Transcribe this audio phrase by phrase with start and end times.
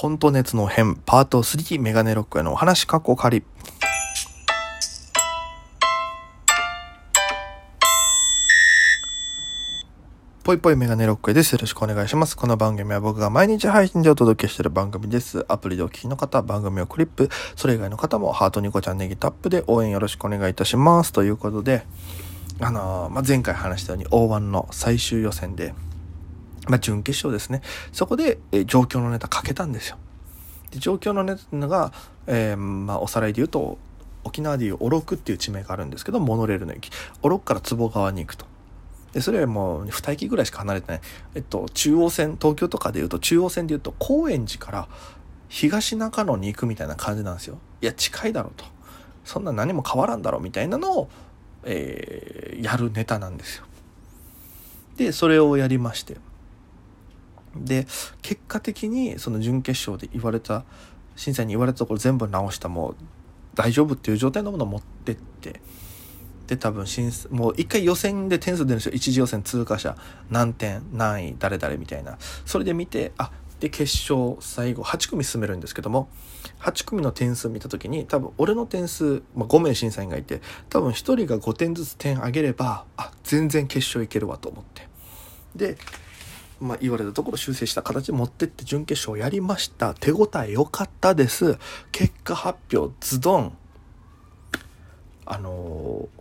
[0.00, 3.44] コント熱の編パート3メガネロックへのお話かっこ仮。
[10.42, 11.52] ぽいぽいメガネロックです。
[11.52, 12.34] よろしくお願いします。
[12.34, 15.44] この番組は僕が毎日配信でお届けしている番組です。
[15.48, 21.12] アプリでお聞きの方、番組をクリップ、それ以外の方もハートニコちゃんネギタップで応援よろしくお願いいたします。
[21.12, 21.84] ということで、
[22.58, 25.74] あのーまあ、前回話したように O1 の最終予選で、
[26.68, 27.62] まあ、準決勝ですね。
[27.92, 29.98] そこで、えー状況のネタかけたんですよ。
[30.70, 31.92] で状況のネタが、
[32.26, 33.78] えーまあ、おさらいで言うと、
[34.24, 36.90] 沖縄でいう小禄っていう地名があるんですけど、モノレールの駅。
[37.22, 38.46] 小禄から坪川に行くと。
[39.12, 41.00] で、それはもう2駅ぐらいしか離れてない。
[41.34, 44.88] えっと、中央線、東京とかで言うと、中央線で言うと、高円寺から
[45.48, 47.58] 東中野に行くみたいな感じなんですよ。
[47.80, 48.64] いや、近いだろうと。
[49.24, 51.10] そんな何も変わらんだろうみたいなのを、
[51.64, 53.64] えーやるネタなんですよ。
[54.96, 56.18] で、それをやりまして。
[57.56, 57.86] で、
[58.22, 60.64] 結果的にその準決勝で言われた、
[61.16, 62.96] 審査員に言われたところ全部直したもう
[63.54, 65.60] 大丈夫っていう状態のものを持ってって、
[66.46, 68.92] で多分審査もう一回予選で点数出るんですよ。
[68.92, 69.96] 一次予選通過者
[70.30, 72.18] 何点何位誰々みたいな。
[72.44, 73.82] それで見てあで決
[74.12, 76.08] 勝最後8組進めるんですけども
[76.60, 84.88] 8組の点数見た時に多分俺の点数、まあ、5名審査員がいて多分1人が5点ずつ点上げればあ全然決勝いけるわと思って。
[85.54, 85.76] で、
[86.60, 89.94] まあ、言われたところ修正した形持ってって準決勝やりました。
[89.94, 91.58] 手応え良かったです。
[91.90, 93.56] 結果発表ズドン。
[95.24, 96.20] あのー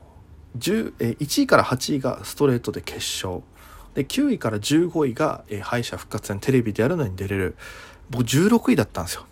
[0.99, 3.43] え1位から8位がストレートで決勝。
[3.93, 7.55] で9位から15位が、え敗者復活戦テレビでやるのに出れる。
[8.09, 9.25] 僕16位だったんですよ。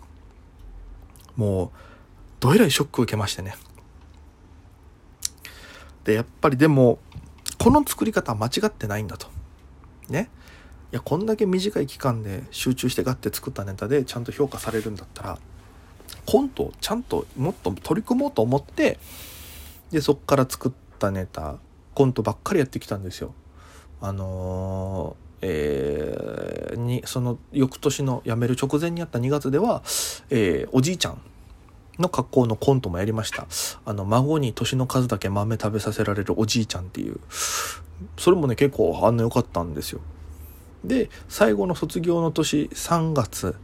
[1.36, 1.70] もう
[2.40, 3.56] どえらいショックを受けましてね。
[6.04, 6.98] でやっぱりでも
[7.58, 9.28] この作り方は間違ってないんだと。
[10.08, 10.30] ね。
[10.90, 15.38] いやこんだけ短い期間で集中してガッて作ったネタでちゃんと評価されるんだったら
[16.24, 18.98] コントをちゃんともっと取り組もうと思って
[19.90, 21.56] でそっから作ったネタ
[21.94, 23.34] コントばっかりやってきたんですよ。
[24.00, 29.82] あのーえーにその翌年の辞める直前にあった2月では、
[30.30, 31.20] えーおじいちゃん
[31.98, 33.46] の格好のコントもやりました。
[33.84, 37.18] あの孫に年の数だけ豆食べさせられるおじいちゃんっていう。
[38.16, 40.00] それもね結構反応良かったんですよ。
[40.84, 43.56] で最後の卒業の年3月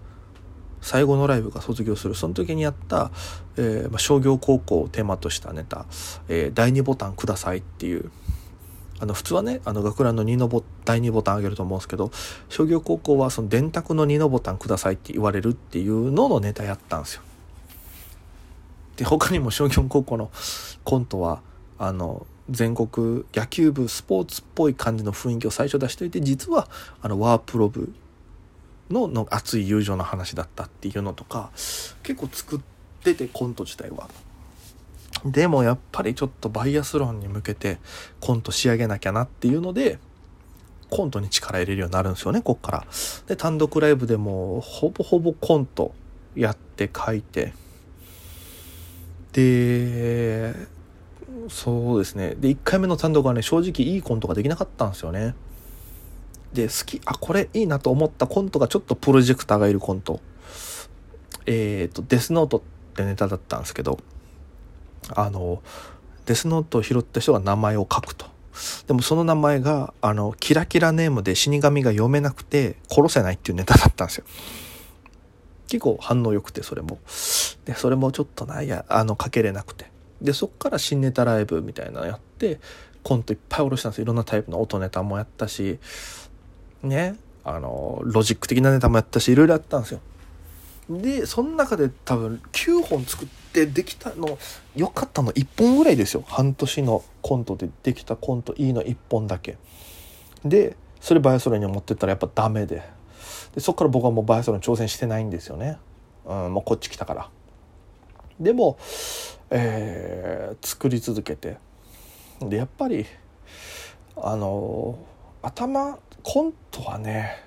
[0.80, 3.10] 最後のライブが卒業するその時にやった、
[3.56, 5.86] えーまあ、商業高校をテーマとしたネタ
[6.28, 8.10] 「えー第2ボタンください」っていう
[9.00, 12.10] あの普通はねあの学ランの2のボ第2ボタンあげると思うんですけど
[12.48, 17.22] 商業高校はその電卓の2のボタンくださいって言われるっていうののネタやったんですよ。
[18.96, 20.30] で他にも商業高校の
[20.84, 21.40] コントは
[21.78, 26.68] あの全国野球部スポーツっぽい感じの雰囲気を最初出しておいて実は
[27.00, 27.92] あのワープロ部
[28.90, 31.50] のの熱い友情の話だったっていうのとか
[32.02, 32.60] 結構作っ
[33.02, 34.08] ててコント自体は。
[35.24, 37.78] でもやっぱりちょっとバイアスロンに向けて
[38.20, 39.98] コント仕上げなきゃなっていうので
[40.90, 42.86] コントに力入れるようになるんですよねこっから。
[43.26, 45.94] で単独ライブでもほぼほぼコント
[46.36, 47.54] やって書いて
[49.32, 50.54] で
[51.48, 52.34] そうですね。
[52.36, 55.34] で1回目の単独はね正直いいコントができなかったんですよね。
[56.52, 60.20] で好きあこれいいなと思ったコントがちょっとプロジェクターがいるコント。
[61.46, 62.60] えっ、とデスノートっ
[62.94, 63.98] てネタだったんですけど
[65.14, 65.62] あの
[66.26, 68.26] デスノートを拾った人が名前を書くと。
[68.86, 74.24] でもその名前があのキラキラネームで死神が読めなくて殺せないっていうネタだったんですよ。
[75.66, 76.98] 結構反応良くてそれも。
[77.64, 79.93] でそれもちょっとないやあの書けれなくて。
[80.24, 82.58] でそっから新ネタライブみたいなのやって
[83.02, 85.78] コントいっぱい下ろしたんですいろんなタイプの音ネタもやったし
[86.82, 90.00] ねあのロジック的なネタもやったしいろいろやったんですよ。
[90.88, 94.38] でその中で多分9本作ってできたの
[94.76, 96.24] 良かったの1本ぐらいですよ。
[96.26, 99.58] 半年のコントでできたコントいいの1本だけ。
[100.42, 102.82] でそれバイアスロに持ってったらやっぱダメで。
[103.54, 105.78] でそっから僕はもうバイアスロン挑戦してないんですよね、
[106.24, 107.30] うん、もうこっち来たから。
[108.40, 108.78] でも、
[109.50, 111.58] えー作り続けて。
[112.40, 113.06] でやっぱり
[114.16, 114.98] あの
[115.42, 117.42] 頭コントはね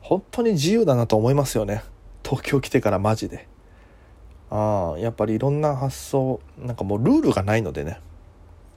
[0.00, 1.82] 本当に自由だなと思いますよね。
[2.24, 3.48] 東京来てからマジで。
[4.50, 8.00] ああやっぱりいろんな発想なんかもうルールがないのでね。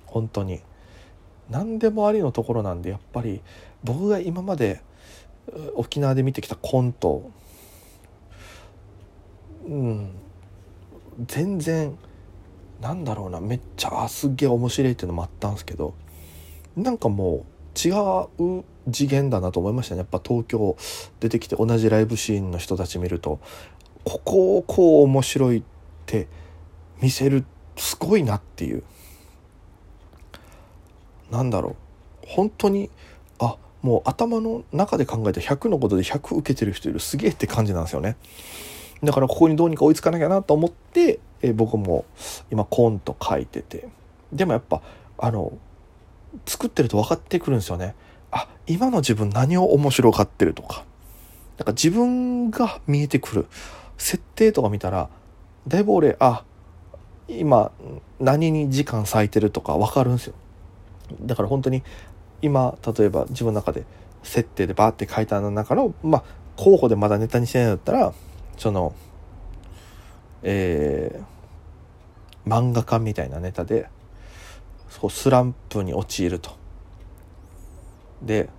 [0.05, 0.61] 本当に。
[1.49, 3.41] 何でもありのところなんでやっぱり
[3.83, 4.81] 僕が今まで
[5.75, 7.29] 沖縄で見てきたコント。
[9.67, 10.11] うん。
[11.25, 11.97] 全然
[12.81, 15.93] なんだろうなめっちゃあすっげえ面白いっていうのもあったんですけど
[16.77, 19.99] なんかもう違う次元だなと思いましたね。
[19.99, 20.75] やっぱ東京
[21.19, 23.39] 出てきて同じライブシーンの人たち見ると
[24.03, 25.63] ここをこう面白いっ
[26.05, 26.27] て
[27.01, 27.45] 見せる
[27.75, 28.83] すごいなっていう。
[31.31, 31.75] なんだろ
[32.23, 32.25] う。
[32.25, 32.89] 本当に
[33.39, 38.17] あもう頭の中で考えて100のことで100受けてる人いるすげえって感じなんですよね。
[39.03, 42.05] だからここにどうにか追いつかなきゃなと思って、え僕も
[42.51, 43.87] 今コント書いてて。
[44.33, 44.81] でもやっぱ
[45.17, 45.53] あの
[46.45, 47.95] 作ってると分かってくるんですよね。
[48.31, 50.85] あ今の自分何を面白がってるとか。
[51.57, 53.47] なんか自分が見えてくる。
[53.97, 55.09] 設定とか見たら
[55.67, 56.43] だいぶ俺あ
[57.27, 57.71] 今
[58.19, 60.33] 何に時間割いてるとか分かるんですよ。
[61.21, 61.83] だから本当に
[62.41, 63.83] 今例えば自分の中で
[64.23, 66.23] 設定でバーって書いた中のまあ
[66.55, 68.13] 候補でまだネタにしてないんだったら
[68.59, 68.93] その
[70.41, 73.89] えー、漫画家みたいなネタで
[74.89, 76.57] そうスランプに陥ると。
[78.21, 78.49] で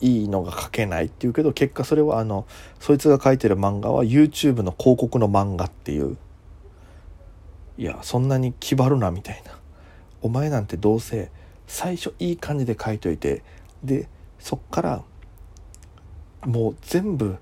[0.00, 2.46] いいのが書けないっていうけど結果それはあの
[2.80, 6.18] そいつが書いてる漫画は YouTube の広告の漫画っていう
[7.78, 9.52] いやそんなに気張るなみたいな
[10.20, 11.30] お前なんてどうせ
[11.66, 13.42] 最初いい感じで書いといて
[13.84, 14.08] で
[14.40, 15.04] そっから
[16.44, 17.38] もう全部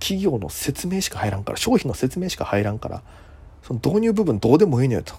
[0.00, 3.02] 企業の説明しか入らんから商品の説明しか入らんから
[3.62, 5.14] その導入部分どうでもいいのよと。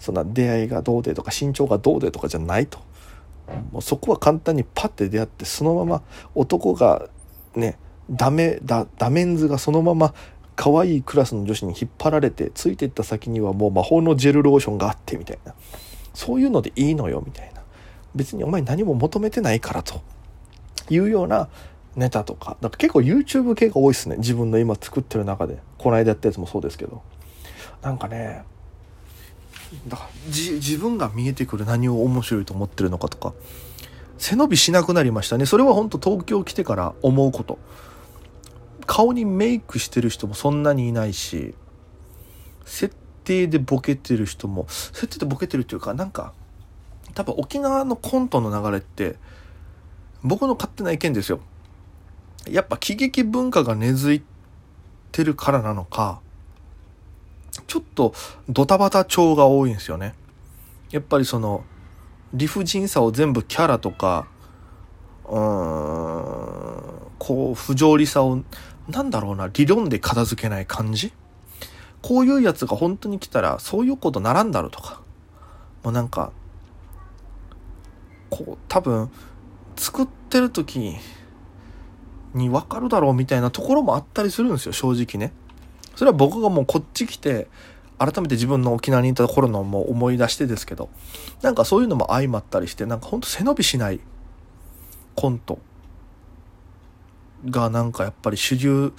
[0.00, 2.80] そんな出会いがどうでとか身長がどうでとかじゃないと。
[3.70, 6.02] もうそこは簡単にパッて出会ってそのまま
[6.34, 7.08] 男が
[7.54, 7.78] ね
[8.10, 10.14] ダメだダメンズがそのまま
[10.56, 15.54] 可愛いクラスの女子に引っ張られてついていった先にはもう魔法のジェルローションがあってみたいな。
[16.14, 17.62] そういうのでいいのよみたいな。
[18.14, 20.00] 別にお前何も求めてないからと。
[20.90, 21.48] いうような
[21.96, 22.56] ネタとか。
[22.60, 24.16] だから結構 YouTube 系が多いっすね。
[24.16, 25.58] 自分の今作ってる中で。
[25.78, 27.02] この間やったやつもそうですけど。
[27.82, 28.44] なんかね
[29.88, 33.34] だから自分が見えてくる何を面白いと思ってるのかとか。
[34.18, 35.46] 背伸びしなくなりましたね。
[35.46, 37.58] それは本当東京来てから思うこと。
[38.86, 41.54] 顔にメイクしてる人もそんなにいないし
[42.64, 42.94] 設
[43.24, 46.32] 定でボケてる人も設定でボケてるっていうかなんか
[47.14, 49.16] 多分沖縄のコントの流れって
[50.22, 51.40] 僕の勝手な意見ですよ。
[52.48, 54.22] やっぱ喜劇文化が根付い
[55.12, 56.20] てるからなのか
[57.66, 58.14] ちょっと
[58.48, 60.14] ドタバタ調が多いんですよね。
[60.90, 61.64] やっぱりその
[62.34, 64.26] 理不尽さを全部キャラとか
[65.26, 68.42] うーんこう不条理さを
[68.88, 71.12] なんだろうな理論で片付けない感じ？
[72.00, 75.02] こういうやつが本当に来たらそういうことならんだろうとか
[75.84, 76.32] もうなんか
[78.28, 79.10] こう多分
[79.76, 80.96] 作ってる時
[82.34, 85.32] に分かるだろうみたいなところもあったりするんですよ正直ね。
[85.96, 87.48] それは僕がもうこっち来て、
[87.98, 90.88] 改めて自分の沖縄にいた頃のも思い出してですけど、
[91.42, 94.00] なんかそういうのも相まったりして、なんかほんと背伸びしない
[95.14, 95.58] コント
[97.48, 98.92] がなんかやっぱり主流、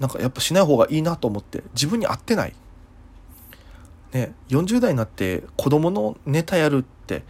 [0.00, 2.54] なんかやっぱしない方がいいなと思って、自分に合ってない。
[4.12, 7.24] ね、40代になって子供のネタやるって、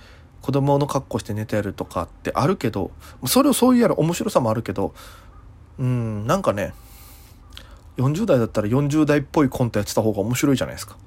[0.44, 2.91] 子供の格好してネタやるとかってあるけど、
[3.25, 4.93] それをそういうやる面白さもあるけど、
[5.79, 6.75] うん、なんかね、
[7.96, 10.99] 40代だったら40代っぽいコントやってた方が面白いじゃないですか。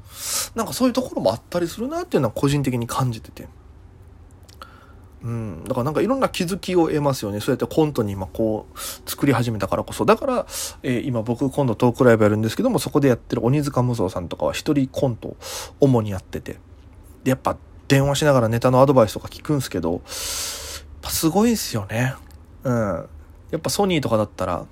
[0.55, 3.47] なんかそういうところもあったりするなっていうのは個人的に感じてて。
[5.21, 5.63] うん。
[5.65, 7.39] だからなんかいろんな気づきを得ますよね。
[7.39, 10.03] そうやってコントに今こう作り始めたからこそ。
[10.03, 10.47] だから、
[10.81, 15.37] えー、今僕今度トークライブやるんですけども、そこでやってる鬼塚無双さんとかは一人コントを
[15.79, 16.53] 主にやってて。
[17.23, 17.55] で、やっぱ
[17.87, 20.01] 電話しながらネタのアドバイスとか聞くんすけど、やっ
[21.01, 22.13] ぱすごいですよね。
[22.63, 23.09] うん。
[23.51, 24.65] やっぱソニーとかだったら、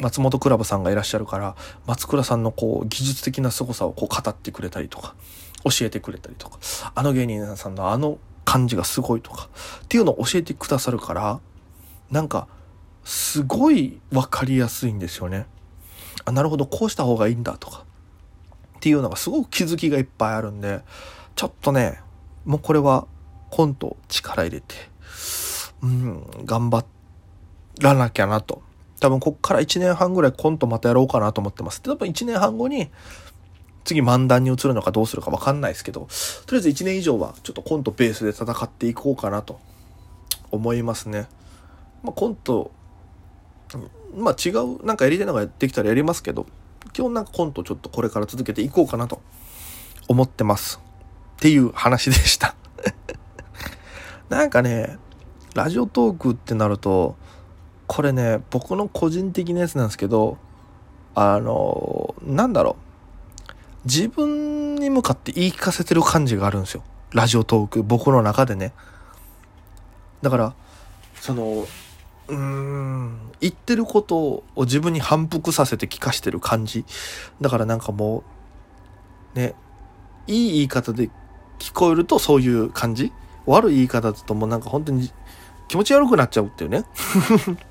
[0.00, 1.56] 松本クラブさんがいらっしゃるから
[1.86, 5.14] 松倉さんのこう技術的な凄さをこう語ってくれたりとか
[5.64, 6.58] 教えてくれたりとか
[6.94, 9.48] あの芸人さんのあの感じがすごいとか
[9.84, 11.40] っていうのを教えてくださるから
[12.10, 12.46] なんか
[13.04, 15.46] すごい分かりやすいんですよね。
[16.24, 17.84] あなるほどこうした方がいいんだとか
[18.76, 20.82] っていうのがすごく気づきがいっぱいあるんで
[21.34, 22.00] ちょっとね
[22.46, 23.06] もうこれは
[23.50, 24.74] コント力入れて
[25.82, 26.86] うん頑張
[27.80, 28.62] らなきゃなと
[29.00, 31.82] 多分こっから1年半ぐらいコントまたやろうかなと思ってます。
[31.82, 32.90] で多分1年半後に
[33.84, 36.08] 次漫談に移るのかどうするかわかんないですけど、
[36.46, 39.60] とりあえず1年以上はちょっとコントベースで戦っていこうかなと
[40.50, 41.28] 思いますね。
[42.02, 42.72] まあ、コント、
[44.16, 46.46] まあ違う、なんかやりたいのができたらやりますけど、
[46.92, 49.22] 基本なんかコントちょっとこれから続けていこうかなと
[50.08, 50.80] 思ってます。
[51.36, 52.54] っていう話でした
[54.28, 54.98] なんかね、
[55.54, 57.16] ラジオトークってなると、
[57.86, 60.38] これね、僕の個人的なやつなんですけど、
[61.14, 62.86] あの、なんだろう。
[63.84, 66.82] 自分に向かって言い聞かせてる感じがあるんですよ。
[67.12, 68.72] ラジオトーク、僕の中でね。
[70.22, 70.54] だから、
[71.20, 71.66] その、
[72.28, 76.84] うーん、言ってることを自分に反復させて聞かしてる感じ。
[77.40, 78.24] だからなんかも
[79.34, 79.54] う、ね、
[80.26, 81.10] いい言い方で
[81.58, 83.12] 聞こえるとそういう感じ？
[83.46, 85.10] 悪い言い方だともうなんか本当に
[85.68, 86.84] 気持ち悪くなっちゃうっていうね。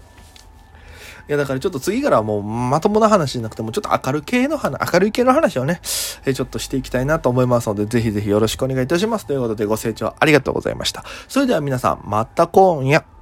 [1.28, 5.82] いや、だからちょっと次からはもうまともな話じゃなくても、ちょっと明る系の話、明るい系の話をね、
[6.26, 9.26] えちょっとしていきたいなと思いますので、ぜひぜひよろしくお願いいたします。
[9.26, 11.04] ということでご清聴ありがとうございました。
[11.28, 13.15] それでは皆さん、また今夜。